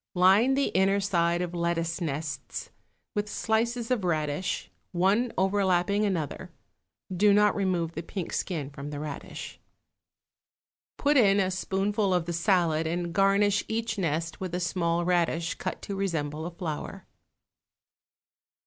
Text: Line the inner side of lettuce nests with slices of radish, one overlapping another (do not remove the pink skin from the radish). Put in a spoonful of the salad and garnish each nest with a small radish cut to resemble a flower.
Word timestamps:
Line 0.15 0.55
the 0.55 0.69
inner 0.69 0.99
side 0.99 1.43
of 1.43 1.53
lettuce 1.53 2.01
nests 2.01 2.71
with 3.13 3.29
slices 3.29 3.91
of 3.91 4.03
radish, 4.03 4.71
one 4.93 5.31
overlapping 5.37 6.05
another 6.05 6.49
(do 7.15 7.31
not 7.31 7.55
remove 7.55 7.91
the 7.91 8.01
pink 8.01 8.33
skin 8.33 8.71
from 8.71 8.89
the 8.89 8.99
radish). 8.99 9.59
Put 10.97 11.17
in 11.17 11.39
a 11.39 11.51
spoonful 11.51 12.15
of 12.15 12.25
the 12.25 12.33
salad 12.33 12.87
and 12.87 13.13
garnish 13.13 13.63
each 13.67 13.99
nest 13.99 14.39
with 14.41 14.55
a 14.55 14.59
small 14.59 15.05
radish 15.05 15.53
cut 15.59 15.83
to 15.83 15.95
resemble 15.95 16.47
a 16.47 16.51
flower. 16.55 17.05